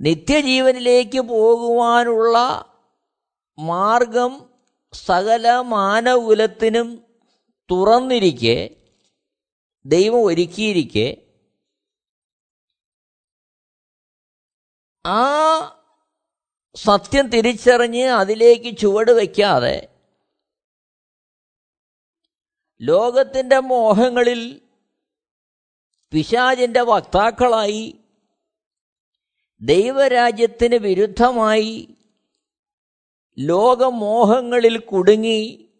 നിത്യജീവനിലേക്ക് 0.00 1.20
പോകുവാനുള്ള 1.24 2.36
മാർഗം 3.58 4.32
സകല 4.94 5.56
മാനകുലത്തിനും 5.66 6.88
തുറന്നിരിക്കെ 7.70 8.56
ദൈവം 9.84 10.22
ഒരുക്കിയിരിക്കെ 10.22 11.06
ആ 15.04 15.22
സത്യം 16.76 17.26
തിരിച്ചറിഞ്ഞ് 17.28 18.04
അതിലേക്ക് 18.12 18.70
ചുവട് 18.78 19.10
വയ്ക്കാതെ 19.10 19.76
ലോകത്തിന്റെ 22.82 23.58
മോഹങ്ങളിൽ 23.58 24.60
പിശാചിന്റെ 26.12 26.80
വക്താക്കളായി 26.80 27.98
ദൈവരാജ്യത്തിന് 29.60 30.74
വിരുദ്ധമായി 30.74 31.96
ലോകമോഹങ്ങളിൽ 33.38 34.78
കുടുങ്ങി 34.78 35.70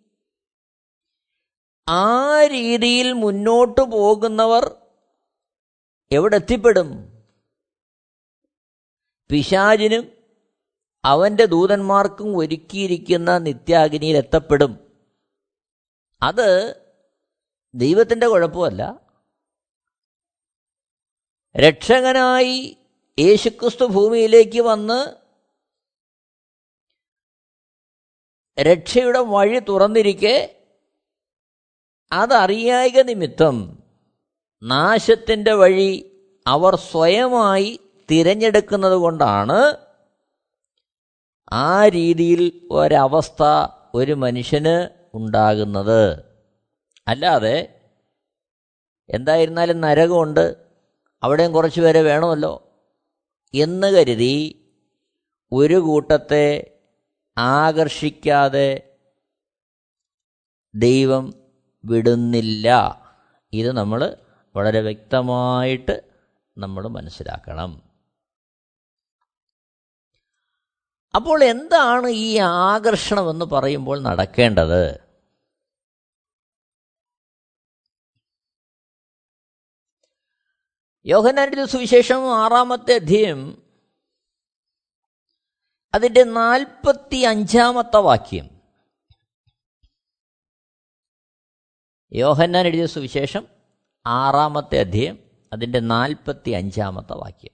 ആ 1.88 2.46
രീതിയിൽ 2.46 3.12
മുന്നോട്ടു 3.12 3.80
പോകുന്നവർ 3.80 4.76
എവിടെ 6.12 6.36
എത്തിപ്പെടും 6.36 7.12
പിശാചിനും 9.30 10.12
അവന്റെ 11.04 11.44
ദൂതന്മാർക്കും 11.44 12.36
ഒരുക്കിയിരിക്കുന്ന 12.36 13.38
നിത്യാഗ്നിയിൽ 13.38 14.16
എത്തപ്പെടും. 14.16 14.90
അത് 16.22 16.81
ദൈവത്തിന്റെ 17.74 18.26
കുഴപ്പമല്ല. 18.26 19.00
രക്ഷകനായി 21.56 22.76
യേശുക്രിസ്തു 23.20 23.85
ഭൂമിയിലേക്ക് 23.85 24.61
വന്ന് 24.61 25.22
രക്ഷയുടെ 28.61 29.18
വഴി 29.18 29.58
തുറന്നിരിക്കെ 29.58 30.66
അതറിയായിക 32.12 33.00
നിമിത്തം 33.00 33.85
നാശത്തിന്റെ 34.62 35.52
വഴി 35.52 36.22
അവർ 36.46 36.76
സ്വയമായി 36.76 37.80
തിരഞ്ഞെടുക്കുന്നത് 38.11 38.92
കൊണ്ടാണ് 38.92 39.76
ആ 41.52 41.88
രീതിയിൽ 41.88 42.68
ഒരവസ്ഥ 42.70 43.42
ഒരു 43.94 44.12
മനുഷ്യന് 44.12 44.88
ഉണ്ടാകുന്നത്. 45.14 46.31
അല്ലാതെ 47.08 47.80
എന്തായിരുന്നാലും 49.10 49.80
നരകമുണ്ട്. 49.80 50.56
അവിടെയും 51.22 51.52
കുറച്ച് 51.52 51.80
പേരെ 51.80 52.02
വേണമല്ലോ. 52.02 52.68
എന്ന് 53.54 53.86
കരുതി 53.86 54.58
ഒരു 55.52 55.74
കൂട്ടത്തെ 55.74 56.78
ആകർഷിക്കാതെ 57.38 58.98
ദൈവം 60.74 61.34
വിടുന്നില്ല. 61.84 62.70
ഇത് 63.52 63.72
നമ്മൾ 63.72 64.16
വളരെ 64.56 64.80
വ്യക്തമായിട്ട് 64.80 66.02
നമ്മൾ 66.58 66.88
മനസ്സിലാക്കണം. 66.88 67.82
അപ്പോൾ 71.16 71.44
എന്താണ് 71.44 72.08
ഈ 72.08 72.38
ആകർഷണം 72.38 73.30
എന്ന് 73.30 73.44
പറയുമ്പോൾ 73.44 74.02
നടക്കേണ്ടത്? 74.02 75.01
യോഹനാരുടെ 81.06 81.64
സുവിശേഷം 81.64 82.36
ആറാമത്തെ 82.36 82.94
അധ്യയം 82.94 83.62
അതിന്റെ 85.94 86.22
നാൽപ്പത്തി 86.22 87.16
അഞ്ചാമത്തെ 87.16 87.96
വാക്യം. 87.96 88.50
യോഹന്നാൻ 92.12 92.66
എഴുതിയ 92.66 92.86
സുവിശേഷം 92.86 93.46
ആറാമത്തെ 94.06 94.80
അധ്യയം 94.80 95.18
അതിന്റെ 95.52 95.80
നാൽപ്പത്തി 95.80 96.50
അഞ്ചാമത്തെ 96.50 97.12
വാക്യം. 97.12 97.52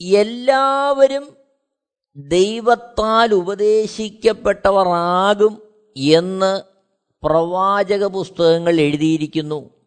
എല്ലാവരും 0.00 1.36
ദൈവത്താൽ 2.16 3.34
ഉപദേശിക്കപ്പെട്ടവർ 3.34 4.88
ആകും 4.88 5.62
എന്ന് 5.96 6.62
പ്രവാചക 7.26 8.04
പുസ്തകങ്ങൾ 8.04 8.80
എഴുതിയിരിക്കുന്നു. 8.80 9.77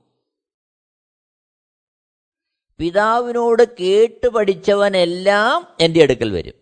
പിതാവിനോട് 2.81 3.77
കേട്ട് 3.77 4.27
പഠിച്ചവനെല്ലാം 4.27 5.67
എന്റെ 5.81 6.03
അടുക്കൽ 6.03 6.31
വരും. 6.31 6.53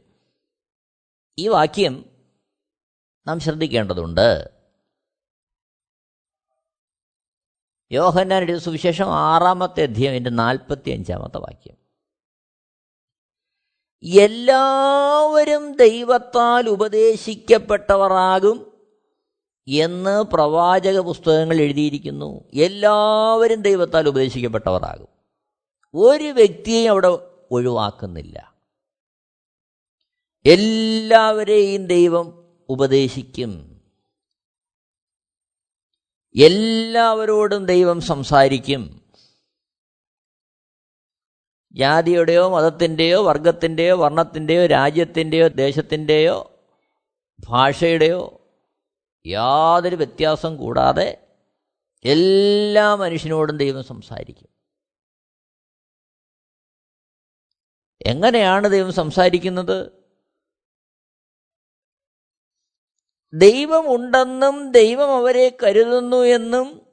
ഈ 1.38 1.48
വാക്യം 1.48 2.06
നാം 3.28 3.40
ശ്രദ്ധിക്കേണ്ടതുണ്ട്. 3.40 4.52
യോഹന്നാനുടെ 7.92 8.58
സുവിശേഷം 8.58 9.16
ആറാമത്തെ 9.16 9.84
അധ്യയം 9.84 10.16
എന്റെ 10.16 10.30
നാൽപ്പത്തി 10.30 10.90
അഞ്ചാമത്തെ 10.90 11.38
വാക്യം. 11.38 11.76
എല്ലാവരും 14.14 15.78
ദൈവത്താൽ 15.78 16.70
ഉപദേശിക്കപ്പെട്ടവരാകും 16.70 18.88
എന്ന് 19.68 20.24
പ്രവാചക 20.24 21.00
പുസ്തകങ്ങൾ 21.00 21.56
എഴുതിയിരിക്കുന്നു. 21.56 22.42
എല്ലാവരും 22.54 23.62
ദൈവത്താൽ 23.62 24.08
ഉപദേശിക്കപ്പെട്ടവരാകും. 24.08 25.19
ഒരു 25.94 26.24
വ്യക്തിയെയും 26.24 26.90
അവിടെ 26.90 27.08
ഒഴിവാക്കുന്നില്ല. 27.52 28.54
എല്ലാവരെയും 30.46 31.86
ദൈവം 31.86 32.50
ഉപദേശിക്കും. 32.70 33.82
എല്ലാവരോടും 36.44 37.66
ദൈവം 37.66 38.02
സംസാരിക്കും. 38.02 39.12
ജാതിയുടെയോ 41.72 42.50
മതത്തിന്റെയോ 42.50 43.24
വർഗത്തിന്റെയോ 43.24 43.96
വർണത്തിന്റെയോ 43.96 44.66
രാജ്യത്തിന്റെയോ 44.66 45.48
ദേശത്തിന്റെയോ 45.48 46.52
ഭാഷയുടെയോ 47.40 48.42
യാതൊരു 49.28 49.96
വ്യത്യാസം 49.96 50.58
കൂടാതെ 50.58 51.28
എല്ലാ 52.06 52.96
മനുഷ്യനോടും 52.96 53.58
ദൈവം 53.58 53.84
സംസാരിക്കും. 53.84 54.59
എങ്ങനെയാണ് 58.06 58.70
ദൈവം 58.70 58.94
സംസാരിക്കുന്നത്? 58.94 59.92
ദൈവമുണ്ടെന്നും 63.34 64.72
ദൈവം 64.72 65.16
അവരെ 65.16 65.58
കരുതുന്നു 65.64 66.18
എന്നും 66.18 66.90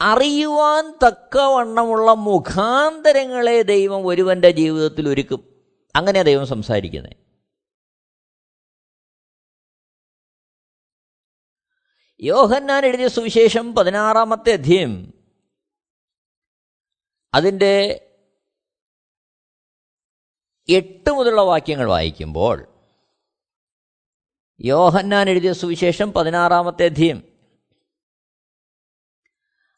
അറിയുവാൻ 0.00 0.98
തക്കവണ്ണമുള്ള 1.06 2.10
മുഖാന്തരങ്ങളെ 2.10 3.62
ദൈവം 3.62 4.06
ഒരുവന്റെ 4.06 4.50
ജീവിതത്തിൽ 4.50 5.08
ഒരുക്കും. 5.08 5.64
അങ്ങനെ 5.96 6.22
ദൈവം 6.22 6.46
സംസാരിക്കുന്നത് 6.46 7.16
യോഹന്നാൻ 12.20 12.86
എഴുതിയ 12.86 13.08
സുവിശേഷം 13.08 13.74
പതിനാറാമത്തെ 13.74 14.52
അധ്യയം 14.52 15.21
അതിന്റെ 17.34 18.08
എട്ട് 20.68 21.10
മുതലുള്ള 21.10 21.40
വാക്യങ്ങൾ 21.40 21.88
വായിക്കുമ്പോൾ 21.88 22.66
യോഹന്നാൻ 24.60 25.30
എഴുതിയ 25.30 25.52
സുവിശേഷം 25.52 26.12
പതിനാറാമത്തെ 26.12 26.84
അധ്യയം. 26.84 27.22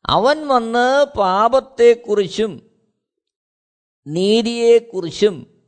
അവൻ 0.07 0.49
വന്ന് 0.49 1.19
പാപത്തെക്കുറിച്ചും 1.19 2.71
നീതിയെക്കുറിച്ചും 4.07 5.63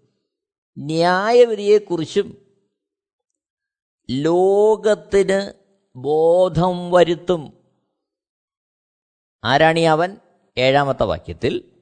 ന്യായവിധിയെക്കുറിച്ചും 0.79 2.57
ലോകത്തിന് 4.11 5.53
ബോധം 5.97 6.91
വരുത്തും. 6.91 7.65
ആരാണീ 9.45 9.85
അവൻ? 9.85 10.17
ഏഴാമത്തെ 10.59 11.05
വാക്യത്തിൽ 11.05 11.76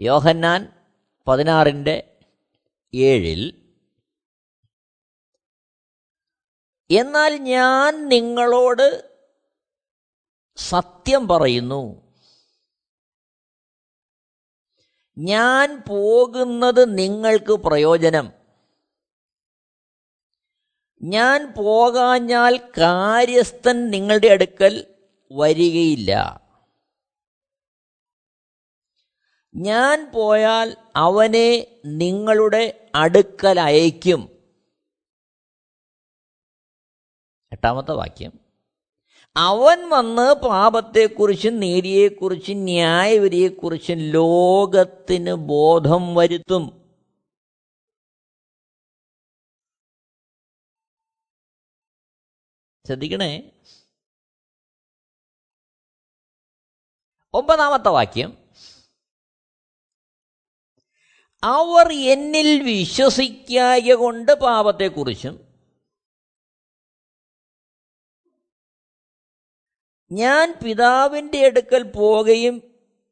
യോഹന്നാൻ 0.00 0.72
പതിനാറിന്റെ 1.28 2.20
ഏഴിൽ 2.94 3.62
എന്നാൽ 6.90 7.36
ഞാൻ 7.36 8.08
നിങ്ങളോട് 8.08 9.12
സത്യം 10.56 11.28
പറയുന്നു. 11.28 12.12
ഞാൻ 15.18 15.82
പോകുന്നത് 15.88 16.98
നിങ്ങൾക്ക് 16.98 17.52
പ്രയോജനം. 17.52 18.32
ഞാൻ 21.02 21.54
പോകാഞ്ഞാൽ 21.56 22.56
കാര്യസ്ഥൻ 22.56 23.90
നിങ്ങളുടെ 23.90 24.28
അടുക്കൽ 24.28 24.94
വരികയില്ല. 25.32 26.41
ഞാൻ 29.54 30.10
പോയാൽ 30.14 30.76
അവനെ 30.96 31.80
നിങ്ങളുടെ 31.84 32.90
അടുക്കൽ 32.94 33.60
അയക്കും 33.60 34.32
എട്ടാമത്തെ 37.52 37.92
വാക്യം. 37.92 38.40
അവൻ 39.36 39.88
വന്ന് 39.88 40.46
പാപത്തെക്കുറിച്ചും 40.48 41.60
നീതിയെക്കുറിച്ചും 41.60 42.56
ന്യായവിധിയെക്കുറിച്ചും 42.56 43.96
ലോകത്തിന് 43.98 45.32
ബോധം 45.32 46.14
വരുത്തും. 46.14 46.82
ശ്രദ്ധിക്കണേ. 52.86 53.50
ഒമ്പതാമത്തെ 57.34 57.88
വാക്യം. 57.88 58.41
അവർ 61.44 61.92
എന്നിൽ 61.92 62.62
വിശ്വസിക്കായ 62.62 63.94
കൊണ്ട് 63.94 64.32
പാപത്തെക്കുറിച്ചും 64.32 65.52
ഞാൻ 70.12 70.54
പിതാവിന്റെ 70.64 71.46
അടുക്കൽ 71.46 71.82
പോവുകയും 71.82 72.62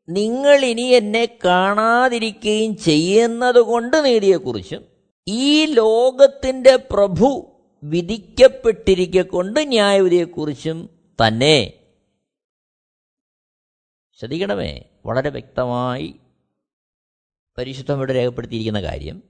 നിങ്ങൾ 0.09 0.65
ഇനി 0.65 0.83
എന്നെ 0.83 1.39
കാണാതിരിക്കുകയും 1.45 2.77
ചെയ്യുന്നത് 2.77 3.61
കൊണ്ട് 3.61 4.05
നീതിയെക്കുറിച്ചും 4.05 4.87
ഈ 5.29 5.65
ലോകത്തിന്റെ 5.65 6.77
പ്രഭു 6.77 7.47
വിധിക്കപ്പെട്ടിരിക്കൊണ്ട് 7.83 9.69
ന്യായവിധിയെക്കുറിച്ചും 9.69 10.91
തന്നെ. 11.27 11.73
ശ്രദ്ധിക്കണമേ. 14.19 14.85
വളരെ 15.07 15.31
വ്യക്തമായി 15.31 16.15
പരിശുദ്ധം 17.59 17.97
ഇവിടെ 17.97 18.13
രേഖപ്പെടുത്തിയിരിക്കുന്ന 18.13 18.83
കാര്യം. 18.83 19.23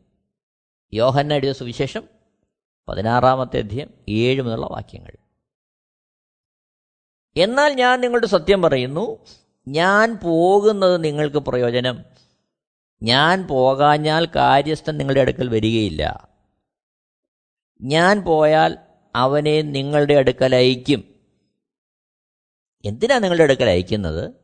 യോഹന്ന 0.95 1.35
എഴുതിയ 1.35 1.53
സുവിശേഷം 1.53 2.09
പതിനാറാമത്തെ 2.89 3.59
അധ്യയം 3.59 3.91
ഏഴ് 4.09 4.43
മുതലുള്ള 4.43 4.67
വാക്യങ്ങൾ. 4.67 5.17
എന്നാൽ 7.37 7.73
ഞാൻ 7.73 8.01
നിങ്ങളുടെ 8.01 8.27
സത്യം 8.27 8.63
പറയുന്നു 8.63 9.27
ഞാൻ 9.69 10.19
പോകുന്നത് 10.23 11.05
നിങ്ങൾക്ക് 11.05 11.37
പ്രയോജനം. 11.37 12.05
ഞാൻ 13.03 13.47
പോകാഞ്ഞാൽ 13.47 14.27
കാര്യസ്ഥൻ 14.27 14.97
നിങ്ങളുടെ 14.97 15.21
അടുക്കൽ 15.21 15.49
വരികയില്ല. 15.49 16.29
ഞാൻ 17.83 18.21
പോയാൽ 18.21 18.79
അവനെ 19.17 19.63
നിങ്ങളുടെ 19.63 20.15
അടുക്കൽ 20.15 20.55
അയക്കും 20.55 21.15
എന്തിനാണ് 22.85 23.23
നിങ്ങളുടെ 23.23 23.43
അടുക്കൽ 23.45 23.65
അയക്കുന്നത്? 23.65 24.40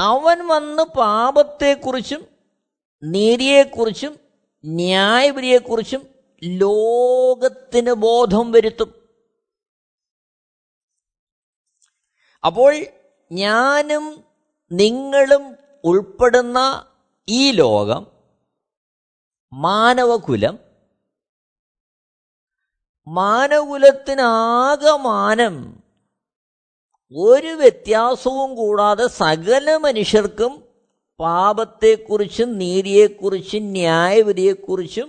അവൻ 0.00 0.46
വന്ന് 0.46 0.82
പാപത്തെക്കുറിച്ചും 0.82 2.26
നീതിയെക്കുറിച്ചും 3.02 4.20
ന്യായവിധിയെക്കുറിച്ചും 4.66 6.06
ലോകത്തിന് 6.42 7.92
ബോധം 7.92 8.52
വരുത്തും. 8.52 8.94
അപ്പോൾ 12.46 12.86
ഞാനും 13.32 14.24
നിങ്ങളും 14.72 15.56
ഉൾപ്പെടുന്ന 15.84 16.88
ഈ 17.28 17.52
ലോകം 17.52 18.06
മാനവകുലം 19.52 20.58
മാനകുലത്തിനാകമാനം 23.06 25.79
ഒരു 27.12 27.52
വ്യത്യാസവും 27.60 28.56
കൂടാതെ 28.56 29.06
സകല 29.06 29.76
മനുഷ്യർക്കും 29.76 30.52
പാപത്തെക്കുറിച്ചും 31.20 32.58
നീതിയെക്കുറിച്ചും 32.58 33.62
ന്യായവിധിയെക്കുറിച്ചും 33.62 35.08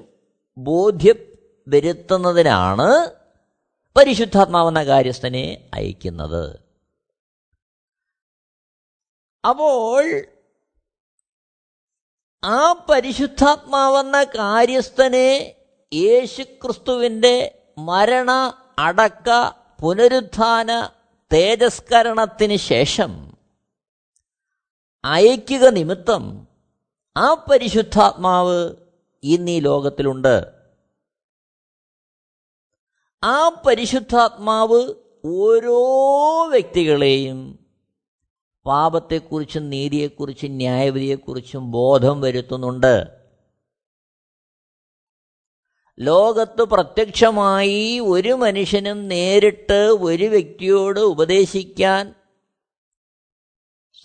ബോധ്യം 0.57 1.19
വരുത്തുന്നതിനാണ് 1.67 2.87
പരിശുദ്ധാത്മാവെന്ന 3.95 4.83
കാര്യസ്ഥനെ 4.83 5.69
അയക്കുന്നത്. 5.73 6.59
അപ്പോൾ 9.43 10.03
ആ 12.43 12.85
പരിശുദ്ധാത്മാവെന്ന 12.89 14.23
കാര്യസ്ഥനെ 14.23 15.55
യേശുക്രിസ്തുവിന്റെ 15.93 17.35
മരണ 17.77 18.31
അടക്ക 18.79 19.29
പുനരുത്ഥാന 19.81 20.71
തേജസ്കരണത്തിന് 21.34 22.56
ശേഷം 22.56 23.38
അയക്കുക 25.06 25.70
നിമിത്തം 25.70 26.48
ആ 27.17 27.46
പരിശുദ്ധാത്മാവ് 27.52 28.76
ഇന്ന് 29.24 29.52
ഈ 29.52 29.60
ലോകത്തിലുണ്ട്. 29.60 30.48
ആ 33.24 33.50
പരിശുദ്ധാത്മാവ് 33.50 34.94
ഓരോ 35.26 35.82
വ്യക്തികളെയും 36.50 37.60
പാപത്തെക്കുറിച്ചും 38.65 39.70
നീതിയെക്കുറിച്ചും 39.70 40.52
ന്യായവിധിയെക്കുറിച്ചും 40.52 41.72
ബോധം 41.72 42.22
വരുത്തുന്നുണ്ട്. 42.22 43.20
ലോകത്ത് 45.99 46.62
പ്രത്യക്ഷമായി 46.62 47.99
ഒരു 47.99 48.34
മനുഷ്യനും 48.34 49.08
നേരിട്ട് 49.08 49.80
ഒരു 50.01 50.23
വ്യക്തിയോട് 50.23 50.99
ഉപദേശിക്കാൻ 50.99 52.13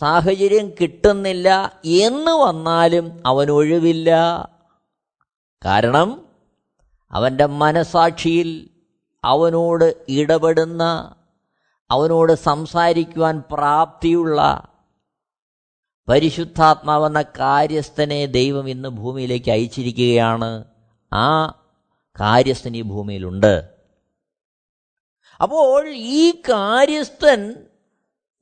സാഹചര്യം 0.01 0.71
കിട്ടുന്നില്ല 0.71 1.81
എന്ന് 1.85 2.31
വന്നാലും 2.31 3.23
അവൻ 3.27 3.51
ഒഴിവില്ല. 3.51 4.11
കാരണം 5.65 6.29
അവന്റെ 7.11 7.47
മനസാക്ഷിയിൽ 7.47 8.71
അവനോട് 9.25 10.05
ഇടപെടുന്ന 10.09 11.15
അവനോട് 11.91 12.33
സംസാരിക്കുവാൻ 12.33 13.43
പ്രാപ്തിയുള്ള 13.53 14.69
പരിശുദ്ധാത്മാവെന്ന 16.09 17.23
കാര്യസ്ഥനെ 17.23 18.27
ദൈവം 18.27 18.69
ഇന്ന് 18.69 18.89
ഭൂമിയിലേക്ക് 18.89 19.51
അയച്ചിരിക്കുകയാണ്. 19.51 20.65
ആ 21.13 21.55
കാര്യസ്ഥൻ 22.21 22.77
ഈ 22.77 22.83
ഭൂമിയിലുണ്ട്. 22.83 23.77
അപ്പോൾ 25.43 25.89
ഈ 25.89 26.31
കാര്യസ്ഥൻ 26.31 27.69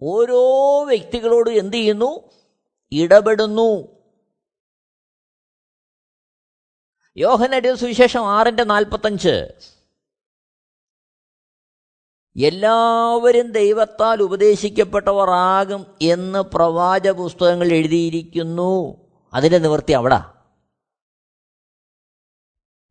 ഓരോ 0.02 0.84
വ്യക്തികളോട് 0.84 1.50
എന്ത് 1.50 1.76
ചെയ്യുന്നു? 1.76 2.30
ഇടപെടുന്നു. 2.92 3.94
യോഹനടിയ 7.16 7.74
സുവിശേഷം 7.74 8.28
ആറിന്റെ 8.28 8.64
നാൽപ്പത്തഞ്ച്. 8.64 9.54
എല്ലാവരും 12.44 13.52
ദൈവത്താൽ 13.52 14.22
ഉപദേശിക്കപ്പെട്ടവർ 14.22 15.30
ആകും 15.30 15.98
എന്ന് 16.02 16.38
പ്രവാച 16.38 17.08
പുസ്തകങ്ങൾ 17.08 17.72
എഴുതിയിരിക്കുന്നു. 17.72 18.96
അതിന്റെ 19.34 19.58
നിവൃത്തി 19.58 19.92
അവിടെ. 19.92 20.33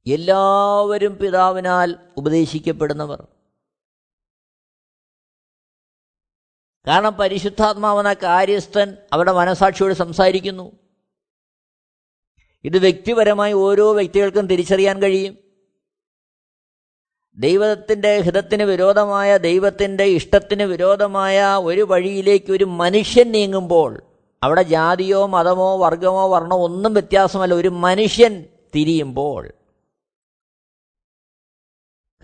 എല്ലാവരും 0.07 1.17
പിതാവിനാൽ 1.17 1.95
ഉപദേശിക്കപ്പെടുന്നവർ. 2.17 3.27
കാരണം 6.87 7.13
പരിശുദ്ധാത്മാവെന്ന 7.13 8.13
കാര്യസ്ഥൻ 8.13 8.97
അവരുടെ 9.13 9.31
മനസാക്ഷിയോട് 9.31 9.93
സംസാരിക്കുന്നു. 9.93 10.71
ഇത് 12.63 12.77
വ്യക്തിപരമായി 12.77 13.53
ഓരോ 13.53 13.93
വ്യക്തികൾക്കും 13.93 14.47
തിരിച്ചറിയാൻ 14.47 15.01
കഴിയും. 15.01 15.37
ദൈവത്തിന്റെ 17.37 18.19
ഹിതത്തിന് 18.19 18.63
വിരോധമായ 18.63 19.37
ദൈവത്തിന്റെ 19.37 20.03
ഇഷ്ടത്തിന് 20.03 20.63
വിരോധമായ 20.63 21.43
ഒരു 21.43 21.81
വഴിയിലേക്ക് 21.81 22.51
ഒരു 22.51 22.63
മനുഷ്യൻ 22.63 23.31
നീങ്ങുമ്പോൾ 23.31 24.03
അവിടെ 24.43 24.63
ജാതിയോ 24.63 25.25
മതമോ 25.25 25.77
വർഗമോ 25.77 26.27
വർണമോ 26.27 26.63
ഒന്നും 26.63 26.93
വ്യത്യാസമല്ല. 26.93 27.53
ഒരു 27.53 27.67
മനുഷ്യൻ 27.67 28.45
തിരിയുമ്പോൾ 28.75 29.53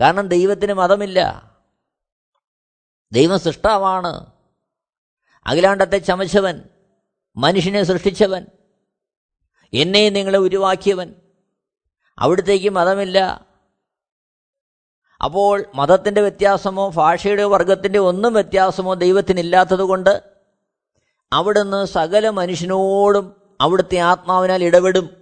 കാരണം 0.00 0.28
ദൈവത്തിന് 0.28 0.72
മതമില്ല. 0.72 1.50
ദൈവം 3.12 3.38
സൃഷ്ടാവാണ്. 3.38 4.26
അഖിലാണ്ടത്തെ 5.46 5.98
ചമച്ചവൻ 5.98 6.62
മനുഷ്യനെ 7.36 7.82
സൃഷ്ടിച്ചവൻ 7.82 8.46
എന്നെ 9.72 10.08
നിങ്ങളെ 10.08 10.38
ഉരുവാക്കിയവൻ. 10.38 11.14
അവിടത്തേക്ക് 12.18 12.68
മതമില്ല. 12.68 13.46
അപ്പോൾ 15.24 15.64
മതത്തിന്റെ 15.74 16.20
വ്യത്യാസമോ 16.20 16.88
ഭാഷയുടെ 16.88 17.44
വർഗത്തിന്റെ 17.44 17.98
ഒന്നും 17.98 18.32
വ്യത്യാസമോ 18.32 18.94
ദൈവത്തിനില്ലാത്തതുകൊണ്ട് 18.94 20.22
അവിടുന്ന് 21.32 21.86
സകല 21.86 22.28
മനുഷ്യനോടും 22.28 23.40
അവിടുത്തെ 23.60 23.96
ആത്മാവിനാൽ 23.96 24.64
ഇടപെടും. 24.64 25.19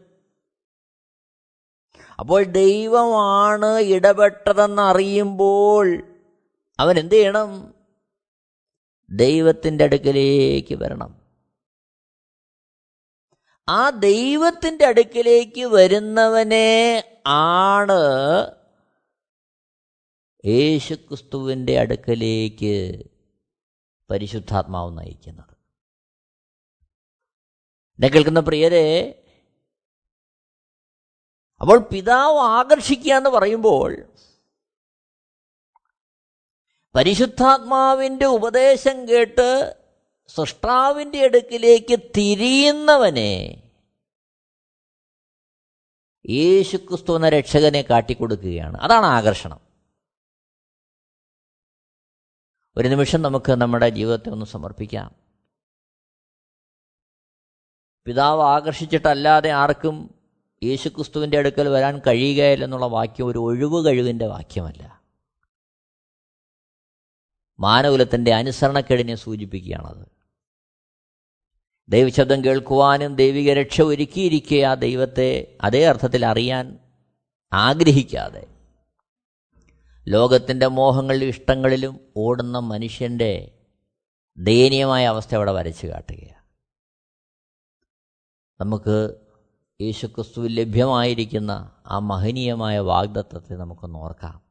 അപ്പോൾ 2.20 2.42
ദൈവമാണ് 2.42 3.78
ഇടപെട്ടതെന്ന് 3.78 4.82
അറിയുമ്പോൾ 4.82 6.02
അവൻ 6.80 6.98
എന്ത് 6.98 7.14
ചെയ്യണം? 7.14 7.74
ദൈവത്തിന്റെ 9.10 9.84
അടുക്കലേക്ക് 9.84 10.74
വരണം. 10.74 11.20
ആ 13.68 13.90
ദൈവത്തിന്റെ 13.90 14.86
അടുക്കലേക്ക് 14.86 15.64
വരുന്നവനെ 15.64 17.04
ആണ് 17.26 18.00
യേശുക്രിസ്തുവിന്റെ 20.44 21.78
അടുക്കലേക്ക് 21.78 23.02
പരിശുദ്ധാത്മാവ് 24.10 24.98
നയിക്കുന്നത്. 24.98 25.54
എന്നെ 27.98 28.08
കേൾക്കുന്ന 28.08 28.40
പ്രിയരെ 28.40 29.24
അപ്പോൾ 31.60 31.78
പിതാവ് 31.78 32.38
ആകർഷിക്കുക 32.38 33.14
എന്ന് 33.14 33.30
പറയുമ്പോൾ 33.30 33.96
പരിശുദ്ധാത്മാവിന്റെ 36.94 38.26
ഉപദേശം 38.26 39.08
കേട്ട് 39.08 39.76
സൃഷ്ടാവിന്റെ 40.28 41.24
അടുക്കിലേക്ക് 41.24 41.98
തിരിയുന്നവനെ 42.16 43.62
യേശുക്രിസ്തു 46.28 47.16
എന്ന 47.16 47.28
രക്ഷകനെ 47.28 47.82
കാട്ടിക്കൊടുക്കുകയാണ്. 47.82 48.76
അതാണ് 48.76 49.06
ആകർഷണം. 49.06 49.60
ഒരു 52.76 52.88
നിമിഷം 52.88 53.22
നമുക്ക് 53.22 53.52
നമ്മുടെ 53.52 53.88
ജീവിതത്തെ 53.88 54.30
ഒന്ന് 54.30 54.46
സമർപ്പിക്കാം. 54.46 55.14
പിതാവ് 58.06 58.42
ആകർഷിച്ചിട്ടല്ലാതെ 58.42 59.50
ആർക്കും 59.50 60.17
യേശുക്രിസ്തുവിന്റെ 60.62 61.38
അടുക്കൽ 61.38 61.68
വരാൻ 61.68 62.00
കഴിയുകയില്ല 62.06 62.64
എന്നുള്ള 62.64 62.86
വാക്യം 62.86 63.26
ഒരു 63.26 63.38
ഒഴിവ് 63.38 63.86
കഴിവിന്റെ 63.86 64.26
വാക്യമല്ല. 64.26 65.02
മാനകുലത്തിന്റെ 67.60 68.34
അനുസരണക്കേടിനെ 68.34 69.14
സൂചിപ്പിക്കുകയാണത്. 69.14 70.06
ദൈവശബ്ദം 71.88 72.44
കേൾക്കുവാനും 72.44 73.16
ദൈവിക 73.16 73.52
രക്ഷ 73.52 73.80
ഒരുക്കിയിരിക്കുക 73.80 74.64
ആ 74.64 74.74
ദൈവത്തെ 74.74 75.58
അതേ 75.60 75.84
അർത്ഥത്തിൽ 75.84 76.26
അറിയാൻ 76.26 76.78
ആഗ്രഹിക്കാതെ 77.52 78.46
ലോകത്തിന്റെ 80.08 80.66
മോഹങ്ങളിലും 80.66 81.26
ഇഷ്ടങ്ങളിലും 81.26 82.00
ഓടുന്ന 82.16 82.58
മനുഷ്യന്റെ 82.58 83.58
ദയനീയമായ 84.38 85.06
അവസ്ഥ 85.06 85.34
അവിടെ 85.34 85.52
വരച്ചു 85.52 85.86
കാട്ടുകയാണ്. 85.86 86.44
നമുക്ക് 88.60 89.27
യേശുക്രിസ്തുവിൽ 89.80 90.60
ലഭ്യമായിരിക്കുന്ന 90.60 91.72
ആ 91.86 91.98
മഹനീയമായ 91.98 92.78
വാഗ്ദത്തത്തെ 92.78 93.54
നമുക്കൊന്ന് 93.54 93.98
ഓർക്കാം. 93.98 94.42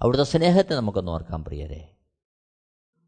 അവിടുത്തെ 0.00 0.24
സ്നേഹത്തെ 0.24 0.74
നമുക്കൊന്ന് 0.74 1.12
ഓർക്കാം 1.12 1.44
പ്രിയരെ. 1.44 1.96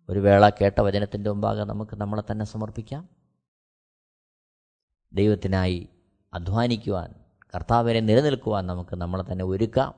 ഒരു 0.09 0.19
വേള 0.19 0.49
കേട്ട 0.49 0.81
വചനത്തിന്റെ 0.81 1.31
മുമ്പാകെ 1.31 1.65
നമുക്ക് 1.65 1.97
നമ്മളെ 1.97 2.23
തന്നെ 2.31 2.45
സമർപ്പിക്കാം. 2.45 3.09
ദൈവത്തിനായി 5.13 5.89
അധ്വാനിക്കുവാൻ 6.35 7.15
കർത്താവിനെ 7.55 8.01
നിലനിൽക്കുവാൻ 8.01 8.67
നമുക്ക് 8.67 8.97
നമ്മളെ 8.97 9.33
തന്നെ 9.33 9.45
ഒരുക്കാം. 9.45 9.95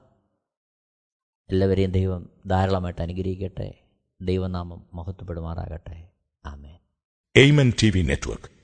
എല്ലാവരെയും 1.51 1.91
ദൈവം 1.91 2.31
ധാരാളമായിട്ട് 2.47 3.03
അനുഗ്രഹിക്കട്ടെ. 3.03 3.85
ദൈവനാമം 4.21 4.87
മഹത്വപ്പെടുമാറാകട്ടെ. 4.95 6.11
Amen. 6.45 6.79
Amen 7.37 7.73
T 7.83 7.91
V 7.91 8.03
network 8.03 8.64